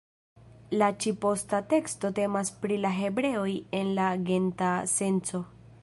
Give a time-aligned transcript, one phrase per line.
[0.81, 3.47] La ĉi-posta teksto temas pri la hebreoj
[3.83, 5.45] en la genta senco.